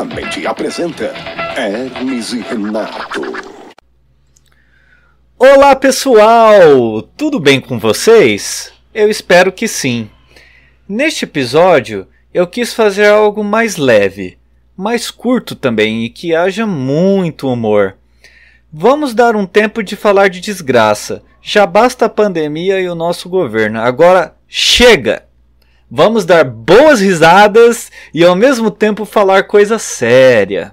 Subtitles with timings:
[0.00, 1.12] orgulhosamente apresenta
[1.56, 3.20] Hermes e Renato.
[5.38, 8.72] Olá pessoal, tudo bem com vocês?
[8.94, 10.10] Eu espero que sim.
[10.88, 14.38] Neste episódio, eu quis fazer algo mais leve,
[14.76, 17.96] mais curto também e que haja muito humor.
[18.72, 21.22] Vamos dar um tempo de falar de desgraça.
[21.42, 23.80] Já basta a pandemia e o nosso governo.
[23.80, 25.29] Agora chega!
[25.92, 30.70] Vamos dar boas risadas e ao mesmo tempo falar coisa séria.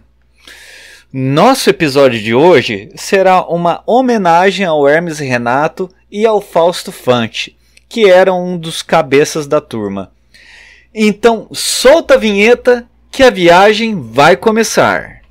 [1.11, 7.57] Nosso episódio de hoje será uma homenagem ao Hermes Renato e ao Fausto Fante,
[7.89, 10.11] que eram um dos cabeças da turma.
[10.93, 15.21] Então, solta a vinheta que a viagem vai começar.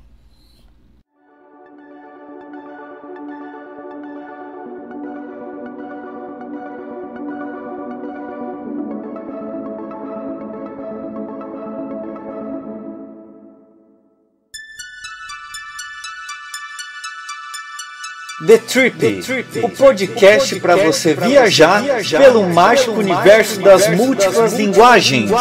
[18.45, 19.23] The Trip,
[19.63, 25.31] o podcast para você viajar, viajar pelo mágico universo das múltiplas linguagens.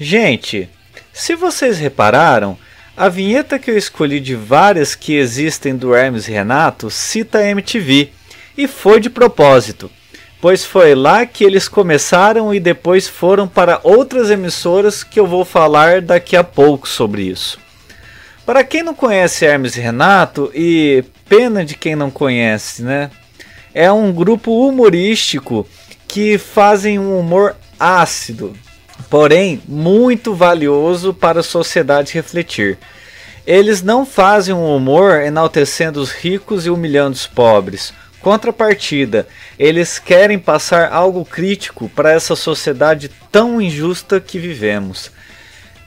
[0.00, 0.70] Gente,
[1.12, 2.56] se vocês repararam,
[2.96, 8.10] a vinheta que eu escolhi de várias que existem do Hermes Renato cita a MTV,
[8.56, 9.90] e foi de propósito
[10.46, 15.44] pois foi lá que eles começaram e depois foram para outras emissoras que eu vou
[15.44, 17.58] falar daqui a pouco sobre isso.
[18.44, 23.10] Para quem não conhece Hermes e Renato, e pena de quem não conhece, né?
[23.74, 25.66] É um grupo humorístico
[26.06, 28.54] que fazem um humor ácido,
[29.10, 32.78] porém muito valioso para a sociedade refletir.
[33.44, 37.92] Eles não fazem um humor enaltecendo os ricos e humilhando os pobres
[38.26, 45.12] Contrapartida, eles querem passar algo crítico para essa sociedade tão injusta que vivemos.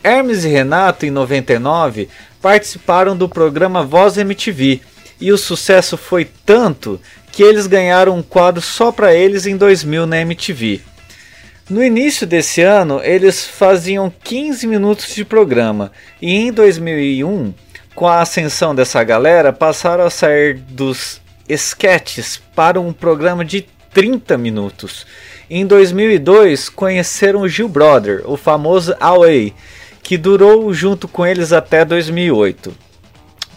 [0.01, 2.07] Hermes e Renato, em 99,
[2.41, 4.79] participaram do programa Voz MTV
[5.19, 6.97] e o sucesso foi tanto
[7.29, 10.79] que eles ganharam um quadro só para eles em 2000 na MTV.
[11.69, 17.53] No início desse ano, eles faziam 15 minutos de programa e em 2001,
[17.94, 24.37] com a ascensão dessa galera, passaram a sair dos sketches para um programa de 30
[24.37, 25.05] minutos.
[25.49, 29.53] Em 2002, conheceram Gil Brother, o famoso Away,
[30.03, 32.71] que durou junto com eles até 2008.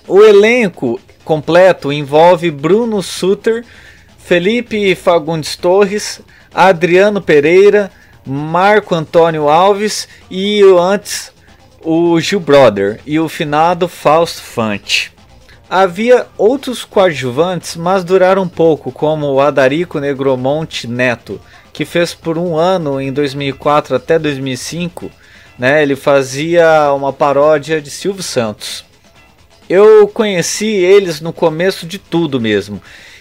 [0.08, 3.64] O elenco completo envolve Bruno Suter,
[4.18, 6.20] Felipe Fagundes Torres,
[6.52, 7.90] Adriano Pereira,
[8.24, 11.32] Marco Antônio Alves e antes
[11.84, 15.11] o Gil Brother e o finado Fausto Fante.
[15.74, 21.40] Havia outros coadjuvantes, mas duraram pouco, como o Adarico Negromonte Neto,
[21.72, 25.10] que fez por um ano em 2004 até 2005.
[25.58, 28.84] Né, ele fazia uma paródia de Silvio Santos.
[29.66, 32.78] Eu conheci eles no começo de tudo mesmo,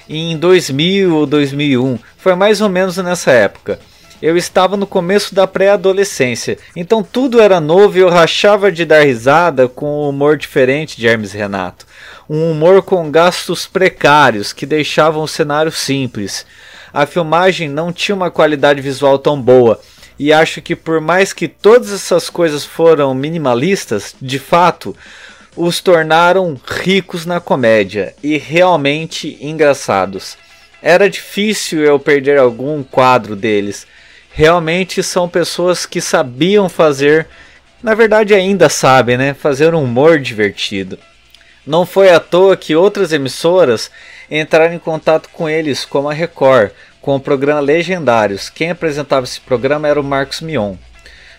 [0.09, 3.79] em 2000 ou 2001, foi mais ou menos nessa época.
[4.21, 9.01] Eu estava no começo da pré-adolescência, então tudo era novo e eu rachava de dar
[9.01, 11.85] risada com um humor diferente de Hermes Renato
[12.31, 16.45] um humor com gastos precários que deixavam o cenário simples.
[16.93, 19.81] A filmagem não tinha uma qualidade visual tão boa,
[20.17, 24.95] e acho que por mais que todas essas coisas foram minimalistas, de fato,
[25.57, 30.37] os tornaram ricos na comédia e realmente engraçados.
[30.81, 33.85] Era difícil eu perder algum quadro deles.
[34.33, 37.27] Realmente são pessoas que sabiam fazer,
[37.83, 40.97] na verdade ainda sabem, né, fazer um humor divertido.
[41.65, 43.91] Não foi à toa que outras emissoras
[44.29, 48.49] entraram em contato com eles, como a Record, com o programa Legendários.
[48.49, 50.75] Quem apresentava esse programa era o Marcos Mion.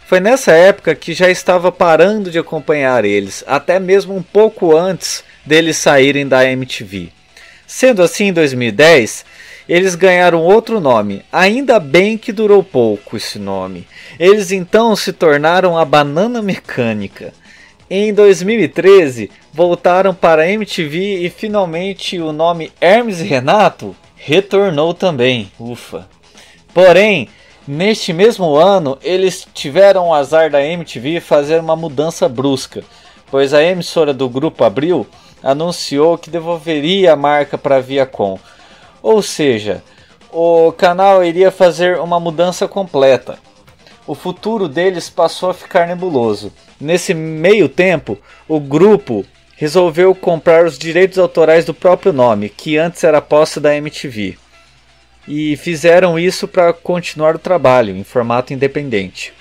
[0.06, 5.24] Foi nessa época que já estava parando de acompanhar eles, até mesmo um pouco antes
[5.44, 7.08] deles saírem da MTV.
[7.66, 9.24] Sendo assim, em 2010,
[9.72, 13.88] eles ganharam outro nome, ainda bem que durou pouco esse nome.
[14.18, 17.32] Eles então se tornaram a Banana Mecânica.
[17.88, 25.50] Em 2013, voltaram para a MTV e finalmente o nome Hermes Renato retornou também.
[25.58, 26.06] Ufa.
[26.74, 27.30] Porém,
[27.66, 32.84] neste mesmo ano, eles tiveram o azar da MTV fazer uma mudança brusca,
[33.30, 35.06] pois a emissora do grupo Abril
[35.42, 38.38] anunciou que devolveria a marca para a Viacom.
[39.02, 39.82] Ou seja,
[40.30, 43.38] o canal iria fazer uma mudança completa
[44.06, 46.52] o futuro deles passou a ficar nebuloso.
[46.80, 48.18] Nesse meio tempo,
[48.48, 49.24] o grupo
[49.56, 54.38] resolveu comprar os direitos autorais do próprio nome, que antes era posse da MTV.
[55.28, 59.32] e fizeram isso para continuar o trabalho em formato independente.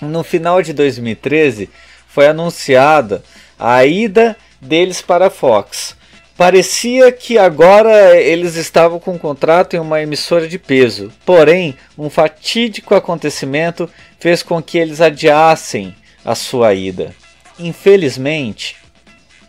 [0.00, 1.68] No final de 2013
[2.08, 3.22] foi anunciada
[3.58, 5.94] a ida deles para a Fox.
[6.36, 12.10] Parecia que agora eles estavam com um contrato em uma emissora de peso, porém, um
[12.10, 13.88] fatídico acontecimento
[14.18, 15.94] fez com que eles adiassem
[16.24, 17.14] a sua ida.
[17.56, 18.76] Infelizmente,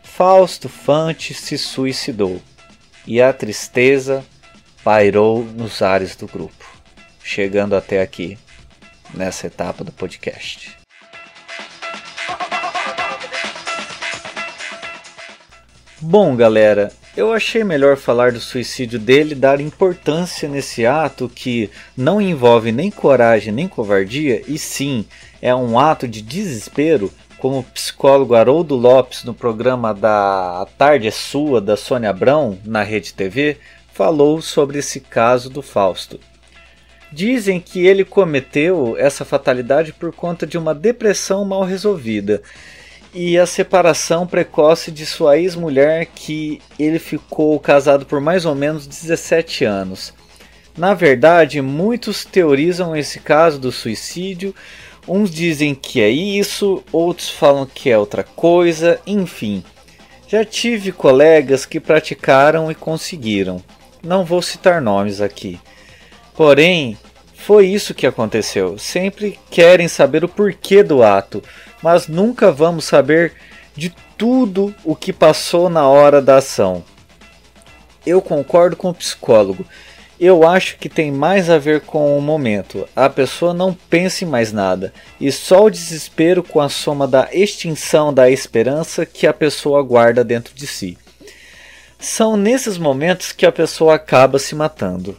[0.04, 2.40] Fausto Fante se suicidou
[3.08, 4.24] e a tristeza
[4.84, 6.66] pairou nos ares do grupo,
[7.24, 8.38] chegando até aqui
[9.12, 10.85] nessa etapa do podcast.
[16.08, 21.68] Bom, galera, eu achei melhor falar do suicídio dele, dar importância nesse ato que
[21.98, 25.04] não envolve nem coragem nem covardia, e sim
[25.42, 31.08] é um ato de desespero, como o psicólogo Haroldo Lopes no programa da A Tarde
[31.08, 33.58] é Sua da Sônia Abrão na Rede TV
[33.92, 36.20] falou sobre esse caso do Fausto.
[37.12, 42.44] Dizem que ele cometeu essa fatalidade por conta de uma depressão mal resolvida
[43.16, 48.86] e a separação precoce de sua ex-mulher, que ele ficou casado por mais ou menos
[48.86, 50.14] 17 anos.
[50.78, 54.54] Na verdade, muitos teorizam esse caso do suicídio.
[55.08, 59.64] Uns dizem que é isso, outros falam que é outra coisa, enfim.
[60.28, 63.64] Já tive colegas que praticaram e conseguiram.
[64.04, 65.58] Não vou citar nomes aqui.
[66.34, 66.98] Porém,
[67.34, 68.78] foi isso que aconteceu.
[68.78, 71.42] Sempre querem saber o porquê do ato,
[71.82, 73.34] mas nunca vamos saber
[73.76, 76.84] de tudo o que passou na hora da ação.
[78.06, 79.66] Eu concordo com o psicólogo.
[80.18, 82.88] Eu acho que tem mais a ver com o momento.
[82.96, 87.28] A pessoa não pensa em mais nada, e só o desespero com a soma da
[87.34, 90.98] extinção da esperança que a pessoa guarda dentro de si.
[92.00, 95.18] São nesses momentos que a pessoa acaba se matando.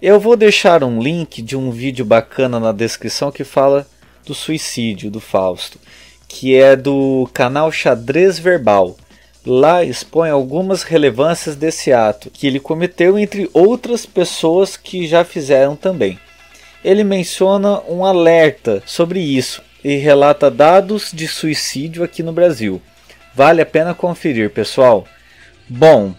[0.00, 3.86] Eu vou deixar um link de um vídeo bacana na descrição que fala
[4.24, 5.78] do suicídio do Fausto,
[6.28, 8.96] que é do canal Xadrez Verbal.
[9.44, 15.74] Lá expõe algumas relevâncias desse ato que ele cometeu entre outras pessoas que já fizeram
[15.74, 16.18] também.
[16.84, 22.80] Ele menciona um alerta sobre isso e relata dados de suicídio aqui no Brasil.
[23.34, 25.06] Vale a pena conferir, pessoal.
[25.68, 26.14] Bom,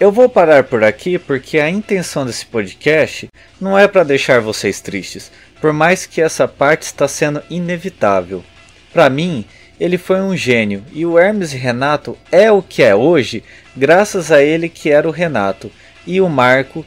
[0.00, 3.28] eu vou parar por aqui porque a intenção desse podcast
[3.60, 5.30] não é para deixar vocês tristes,
[5.60, 8.44] por mais que essa parte está sendo inevitável.
[8.92, 9.44] Para mim,
[9.78, 13.42] ele foi um gênio e o Hermes Renato é o que é hoje,
[13.76, 15.70] graças a ele que era o Renato
[16.06, 16.84] e o Marco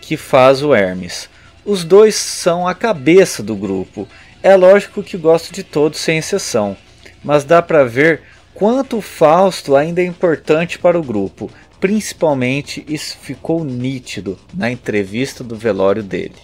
[0.00, 1.28] que faz o Hermes.
[1.64, 4.08] Os dois são a cabeça do grupo.
[4.42, 6.76] É lógico que gosto de todos sem exceção,
[7.22, 8.22] mas dá para ver
[8.54, 11.50] quanto o Fausto ainda é importante para o grupo,
[11.80, 16.34] Principalmente isso ficou nítido na entrevista do velório dele.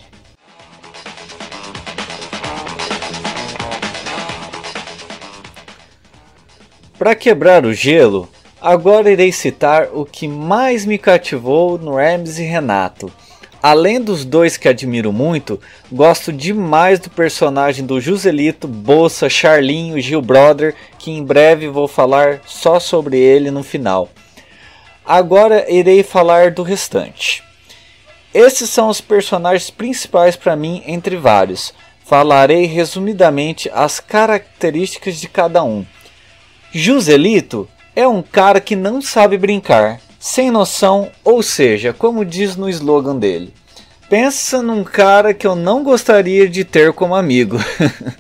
[6.99, 8.27] Para quebrar o gelo,
[8.59, 13.13] agora irei citar o que mais me cativou no Hermes e Renato.
[13.63, 15.61] Além dos dois que admiro muito,
[15.93, 22.41] gosto demais do personagem do Joselito, Bolsa, Charlinho, Gil Brother, que em breve vou falar
[22.47, 24.09] só sobre ele no final.
[25.05, 27.43] Agora irei falar do restante.
[28.33, 31.75] Esses são os personagens principais para mim, entre vários.
[32.07, 35.85] Falarei resumidamente as características de cada um.
[36.73, 42.69] Joselito é um cara que não sabe brincar, sem noção, ou seja, como diz no
[42.69, 43.53] slogan dele.
[44.09, 47.59] Pensa num cara que eu não gostaria de ter como amigo.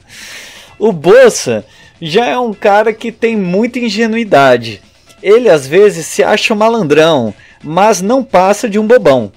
[0.78, 1.64] o Bolsa
[2.00, 4.82] já é um cara que tem muita ingenuidade
[5.26, 9.32] ele às vezes se acha um malandrão, mas não passa de um bobão.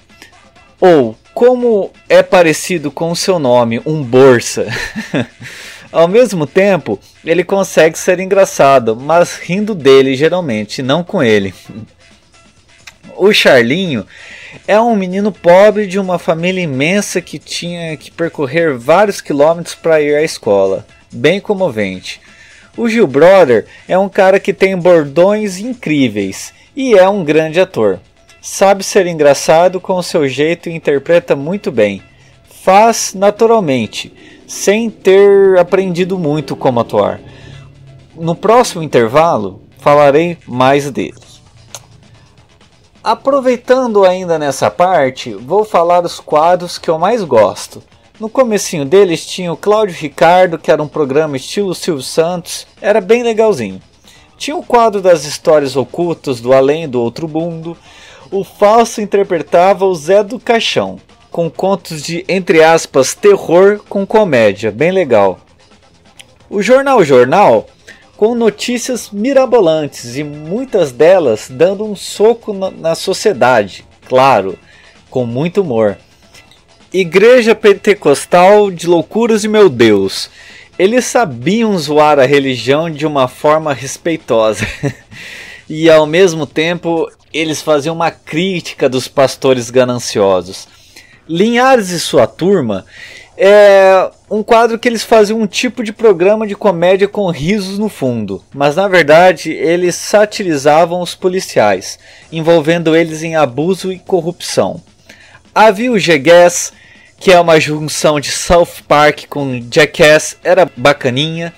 [0.80, 4.66] Ou, como é parecido com o seu nome, um borsa.
[5.92, 11.52] Ao mesmo tempo, ele consegue ser engraçado, mas rindo dele geralmente, não com ele.
[13.16, 14.06] O Charlinho
[14.68, 20.00] é um menino pobre de uma família imensa que tinha que percorrer vários quilômetros para
[20.00, 20.86] ir à escola.
[21.12, 22.20] Bem comovente.
[22.76, 27.98] O Gil Brother é um cara que tem bordões incríveis e é um grande ator.
[28.40, 32.00] Sabe ser engraçado com o seu jeito e interpreta muito bem.
[32.62, 34.12] Faz naturalmente,
[34.50, 37.20] sem ter aprendido muito como atuar.
[38.16, 41.14] No próximo intervalo falarei mais dele.
[43.02, 47.80] Aproveitando ainda nessa parte, vou falar dos quadros que eu mais gosto.
[48.18, 53.00] No comecinho deles tinha o Cláudio Ricardo, que era um programa estilo Silvio Santos, era
[53.00, 53.80] bem legalzinho.
[54.36, 57.76] Tinha o quadro das histórias ocultas do além do outro mundo.
[58.32, 60.98] O falso interpretava o Zé do Caixão.
[61.30, 65.40] Com contos de, entre aspas, terror com comédia, bem legal.
[66.48, 67.68] O Jornal Jornal,
[68.16, 74.58] com notícias mirabolantes e muitas delas dando um soco na, na sociedade, claro,
[75.08, 75.96] com muito humor.
[76.92, 80.28] Igreja Pentecostal de Loucuras e Meu Deus.
[80.76, 84.66] Eles sabiam zoar a religião de uma forma respeitosa.
[85.68, 90.66] e ao mesmo tempo, eles faziam uma crítica dos pastores gananciosos.
[91.30, 92.84] Linhares e sua turma
[93.38, 97.88] é um quadro que eles faziam um tipo de programa de comédia com risos no
[97.88, 102.00] fundo, mas na verdade eles satirizavam os policiais,
[102.32, 104.82] envolvendo eles em abuso e corrupção.
[105.54, 106.72] Havia o Jackass,
[107.16, 111.54] que é uma junção de South Park com Jackass, era bacaninha.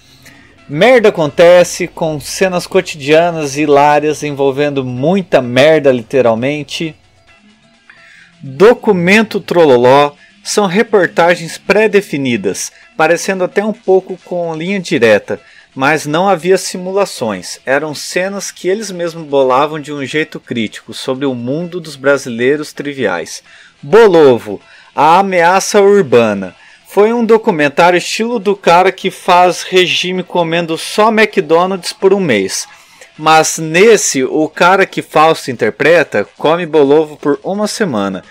[0.69, 6.95] Merda acontece com cenas cotidianas hilárias envolvendo muita merda literalmente.
[8.45, 15.41] Documento Trololó são reportagens pré-definidas, parecendo até um pouco com linha direta,
[15.77, 21.25] mas não havia simulações, eram cenas que eles mesmos bolavam de um jeito crítico sobre
[21.25, 23.45] o mundo dos brasileiros triviais.
[23.81, 24.61] Bolovo,
[24.93, 26.53] a ameaça urbana.
[26.89, 32.67] Foi um documentário estilo do cara que faz regime comendo só McDonald's por um mês.
[33.23, 38.25] Mas nesse, o cara que Fausto interpreta come bolovo por uma semana.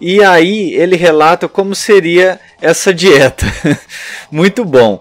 [0.00, 3.44] E aí ele relata como seria essa dieta.
[4.30, 5.00] Muito bom.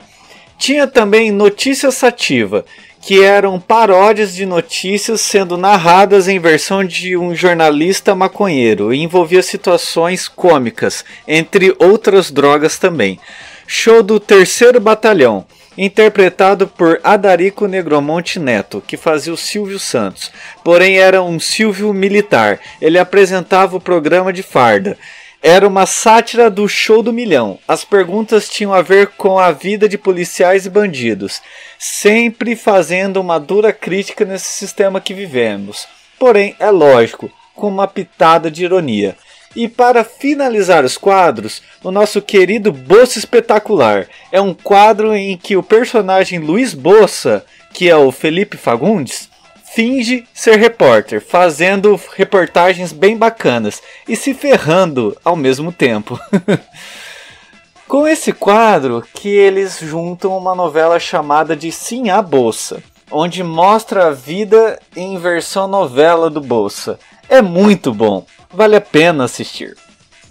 [0.57, 2.65] Tinha também Notícia Sativa,
[2.99, 9.43] que eram paródias de notícias sendo narradas em versão de um jornalista maconheiro e envolvia
[9.43, 13.19] situações cômicas, entre outras drogas também.
[13.67, 15.45] Show do Terceiro Batalhão,
[15.77, 20.31] interpretado por Adarico Negromonte Neto, que fazia o Silvio Santos.
[20.63, 22.59] Porém, era um Silvio militar.
[22.81, 24.97] Ele apresentava o programa de farda.
[25.41, 27.59] Era uma sátira do show do milhão.
[27.67, 31.41] As perguntas tinham a ver com a vida de policiais e bandidos,
[31.77, 35.87] sempre fazendo uma dura crítica nesse sistema que vivemos.
[36.17, 39.15] Porém, é lógico, com uma pitada de ironia.
[39.55, 44.07] E para finalizar os quadros, o nosso querido Bolsa Espetacular.
[44.31, 49.29] É um quadro em que o personagem Luiz Bossa, que é o Felipe Fagundes,
[49.75, 56.19] finge ser repórter, fazendo reportagens bem bacanas e se ferrando ao mesmo tempo.
[57.87, 62.81] Com esse quadro que eles juntam uma novela chamada de Sim a Bolsa,
[63.11, 66.97] onde mostra a vida em versão novela do Bolsa.
[67.29, 69.75] É muito bom vale a pena assistir.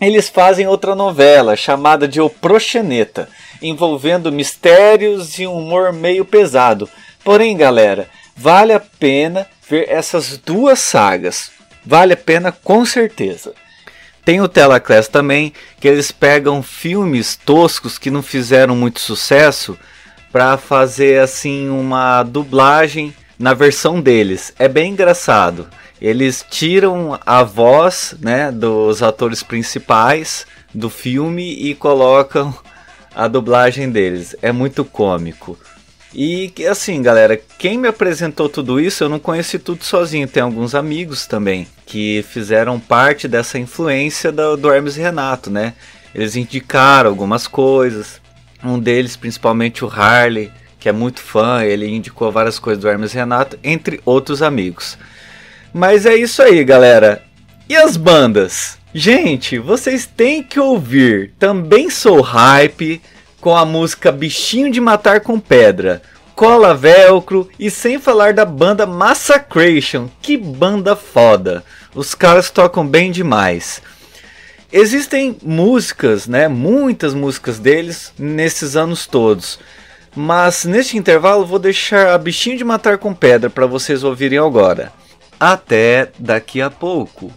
[0.01, 3.29] Eles fazem outra novela chamada de O Proxeneta,
[3.63, 6.89] envolvendo mistérios e um humor meio pesado.
[7.23, 11.53] Porém, galera, vale a pena ver essas duas sagas.
[11.85, 13.55] Vale a pena com certeza.
[14.25, 19.79] Tem o Telaclass também, que eles pegam filmes toscos que não fizeram muito sucesso
[20.33, 24.53] para fazer assim uma dublagem na versão deles.
[24.59, 25.69] É bem engraçado.
[26.05, 32.55] Eles tiram a voz né, dos atores principais do filme e colocam
[33.15, 34.37] a dublagem deles.
[34.43, 35.59] É muito cômico.
[36.13, 40.29] E assim, galera, quem me apresentou tudo isso, eu não conheci tudo sozinho.
[40.29, 45.73] Tem alguns amigos também que fizeram parte dessa influência do, do Hermes Renato, né?
[46.15, 48.21] Eles indicaram algumas coisas.
[48.63, 53.15] Um deles, principalmente o Harley, que é muito fã, ele indicou várias coisas do Hermes
[53.15, 54.99] Renato, entre outros amigos.
[55.77, 57.21] Mas é isso aí, galera.
[57.69, 58.79] E as bandas?
[58.95, 61.33] Gente, vocês têm que ouvir.
[61.37, 63.03] Também sou hype
[63.41, 66.01] com a música Bichinho de Matar com Pedra,
[66.37, 70.09] Cola Velcro e sem falar da banda Massacration.
[70.23, 71.65] Que banda foda.
[71.93, 73.83] Os caras tocam bem demais.
[74.73, 79.59] Existem músicas, né, muitas músicas deles nesses anos todos.
[80.15, 84.93] Mas neste intervalo vou deixar a Bichinho de Matar com Pedra para vocês ouvirem agora.
[85.47, 87.31] Até daqui a pouco.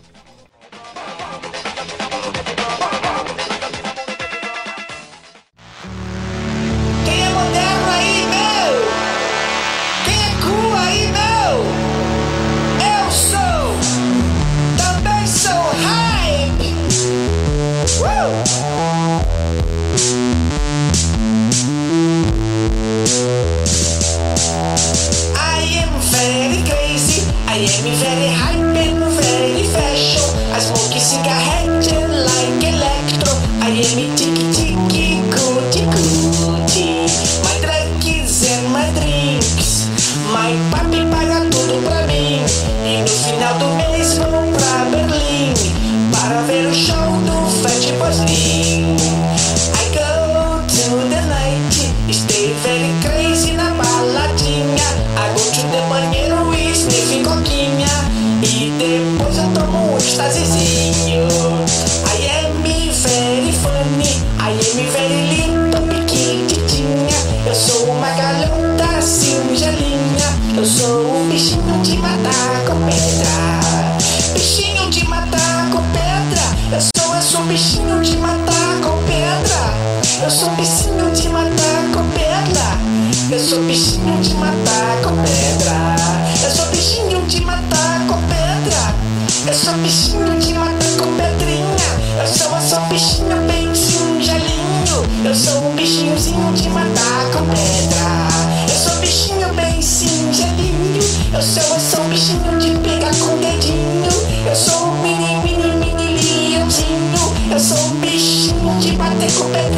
[109.37, 109.76] De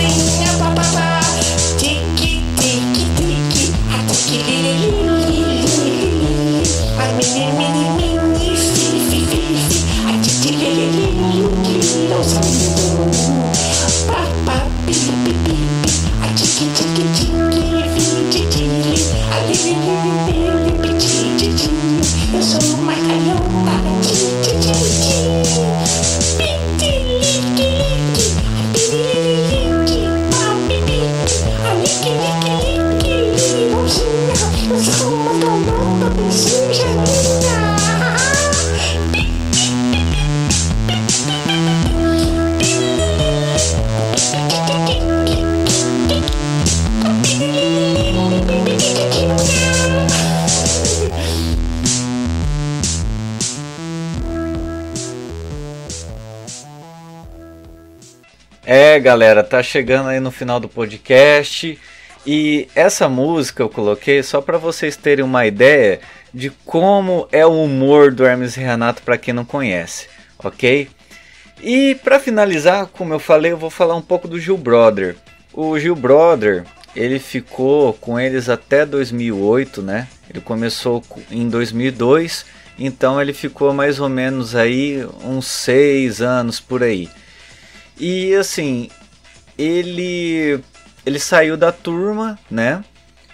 [59.00, 61.80] galera, tá chegando aí no final do podcast
[62.28, 66.02] e essa música eu coloquei só para vocês terem uma ideia
[66.34, 70.08] de como é o humor do Hermes e Renato para quem não conhece,
[70.38, 70.90] ok?
[71.62, 75.16] E para finalizar, como eu falei, eu vou falar um pouco do Gil Brother.
[75.54, 80.08] O Gil Brother, ele ficou com eles até 2008, né?
[80.30, 82.46] Ele começou em 2002,
[82.78, 87.10] então ele ficou mais ou menos aí uns seis anos por aí.
[88.00, 88.90] E assim,
[89.58, 90.64] ele
[91.06, 92.84] ele saiu da turma, né?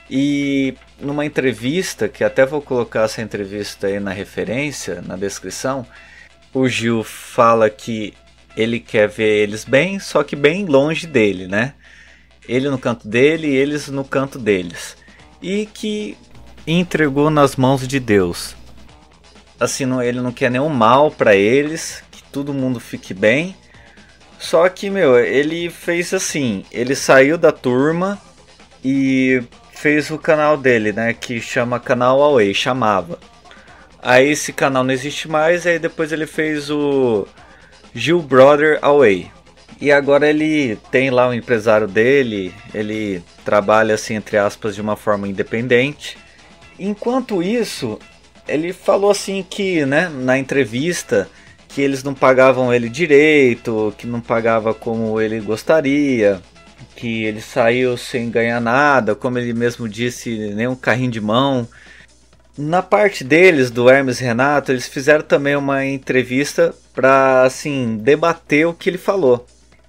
[0.10, 5.86] E numa entrevista, que até vou colocar essa entrevista aí na referência, na descrição,
[6.54, 8.14] o Gil fala que
[8.56, 11.74] ele quer ver eles bem, só que bem longe dele, né?
[12.48, 14.96] Ele no canto dele e eles no canto deles.
[15.42, 16.18] E que
[16.66, 18.56] entregou nas mãos de Deus.
[19.60, 23.56] Assim, não, ele não quer nenhum mal para eles, que todo mundo fique bem.
[24.46, 28.22] Só que, meu, ele fez assim, ele saiu da turma
[28.84, 33.18] e fez o canal dele, né, que chama Canal Away, chamava.
[34.04, 37.28] Aí esse canal não existe mais, aí depois ele fez o
[37.96, 39.32] Gil Brother Away.
[39.82, 44.96] E agora ele tem lá o empresário dele, ele trabalha assim entre aspas de uma
[44.96, 46.20] forma independente.
[46.78, 47.98] Enquanto isso,
[48.48, 51.28] ele falou assim que, né, na entrevista,
[51.76, 56.42] que eles não pagavam ele direito, que não pagava como ele gostaria,
[56.96, 61.68] que ele saiu sem ganhar nada, como ele mesmo disse, nem um carrinho de mão.
[62.58, 68.74] Na parte deles, do Hermes Renato, eles fizeram também uma entrevista para assim debater o
[68.74, 69.46] que ele falou.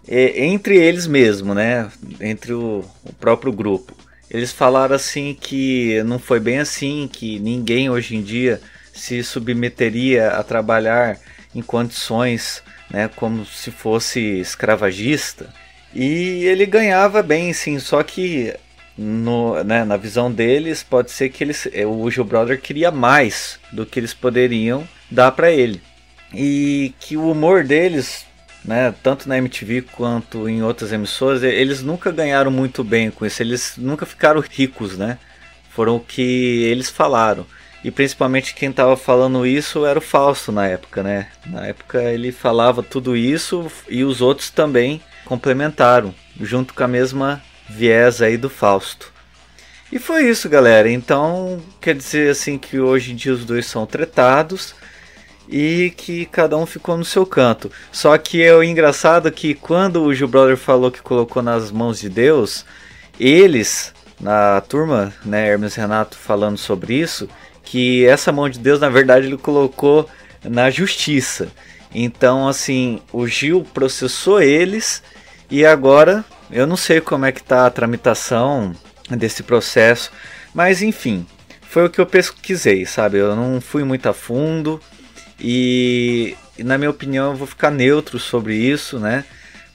[0.09, 1.89] E, entre eles mesmo, né?
[2.21, 3.95] Entre o, o próprio grupo.
[4.29, 8.61] Eles falaram assim que não foi bem assim, que ninguém hoje em dia
[8.93, 11.17] se submeteria a trabalhar
[11.57, 15.49] em condições né, como se fosse escravagista.
[15.95, 18.55] E ele ganhava bem, sim, só que
[18.97, 23.87] no, né, na visão deles pode ser que eles, o Gil Brother queria mais do
[23.87, 25.81] que eles poderiam dar para ele.
[26.35, 28.27] E que o humor deles,
[28.63, 33.43] né, tanto na MTV quanto em outras emissoras, eles nunca ganharam muito bem com isso,
[33.43, 35.19] eles nunca ficaram ricos, né?
[35.71, 37.47] Foram o que eles falaram.
[37.87, 41.29] E principalmente quem estava falando isso era o Fausto na época, né?
[41.47, 47.41] Na época ele falava tudo isso e os outros também complementaram, junto com a mesma
[47.71, 49.13] viés aí do Fausto.
[49.93, 50.91] E foi isso, galera.
[50.91, 54.75] Então, quer dizer assim que hoje em dia os dois são tretados
[55.49, 57.71] e que cada um ficou no seu canto.
[57.93, 62.01] Só que é o engraçado que quando o Gil Brother falou que colocou nas mãos
[62.01, 62.67] de Deus,
[63.21, 67.29] eles na turma, né, Hermes Renato falando sobre isso,
[67.67, 70.09] que essa mão de Deus, na verdade, ele colocou
[70.43, 71.49] na justiça.
[71.93, 75.03] Então, assim, o Gil processou eles
[75.51, 78.75] e agora eu não sei como é que tá a tramitação
[79.11, 80.11] desse processo,
[80.55, 81.27] mas enfim,
[81.63, 83.19] foi o que eu pesquisei, sabe?
[83.19, 84.81] Eu não fui muito a fundo
[85.39, 89.25] e, na minha opinião eu vou ficar neutro sobre isso, né?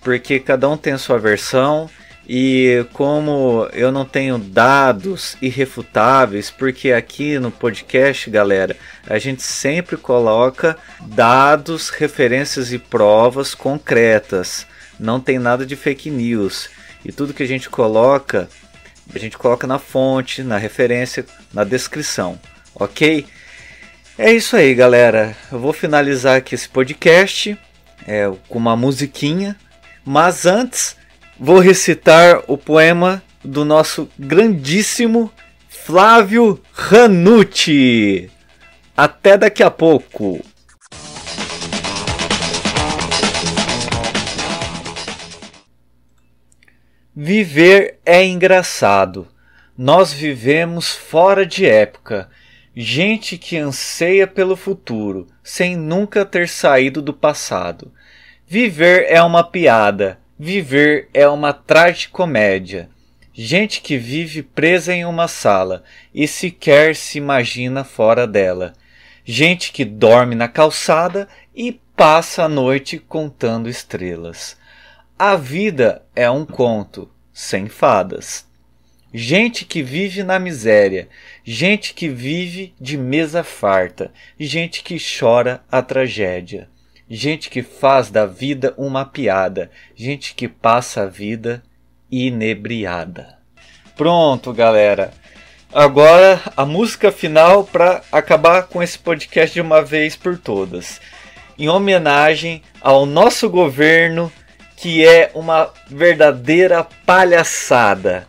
[0.01, 1.89] Porque cada um tem a sua versão
[2.34, 9.98] E como eu não tenho dados irrefutáveis, porque aqui no podcast, galera, a gente sempre
[9.98, 14.65] coloca dados, referências e provas concretas.
[14.98, 16.70] Não tem nada de fake news.
[17.04, 18.48] E tudo que a gente coloca,
[19.13, 22.39] a gente coloca na fonte, na referência, na descrição,
[22.74, 23.28] ok?
[24.17, 25.36] É isso aí, galera.
[25.52, 27.60] Eu vou finalizar aqui esse podcast
[28.08, 29.58] é, com uma musiquinha,
[30.06, 31.01] mas antes
[31.43, 35.32] vou recitar o poema do nosso grandíssimo
[35.67, 38.30] Flávio Ranucci.
[38.95, 40.45] Até daqui a pouco.
[47.15, 49.27] Viver é engraçado.
[49.75, 52.30] Nós vivemos fora de época.
[52.75, 57.91] Gente que anseia pelo futuro, sem nunca ter saído do passado.
[58.45, 62.89] Viver é uma piada, viver é uma tragicomédia.
[63.32, 68.73] Gente que vive presa em uma sala e sequer se imagina fora dela.
[69.23, 74.58] Gente que dorme na calçada e passa a noite contando estrelas.
[75.17, 78.43] A vida é um conto, sem fadas.
[79.13, 81.08] Gente que vive na miséria,
[81.43, 86.67] gente que vive de mesa farta, gente que chora a tragédia,
[87.13, 91.62] gente que faz da vida uma piada, gente que passa a vida
[92.10, 93.38] inebriada.
[93.97, 95.12] Pronto, galera.
[95.74, 101.02] Agora a música final para acabar com esse podcast de uma vez por todas.
[101.60, 104.32] Em homenagem ao nosso governo
[104.78, 108.26] que é uma verdadeira palhaçada.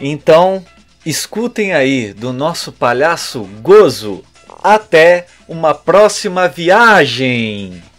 [0.00, 0.64] Então,
[1.04, 4.24] escutem aí do nosso palhaço Gozo.
[4.64, 7.91] Até uma próxima viagem!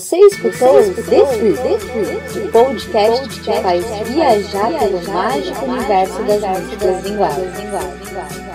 [0.00, 8.49] Você escutou o podcast que te faz viajar pelo mágico universo das músicas linguagens.